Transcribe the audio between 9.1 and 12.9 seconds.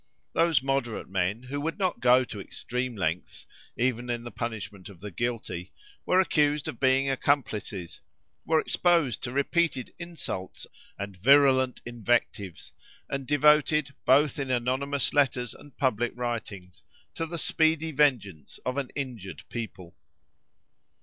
to repeated insults and virulent invectives,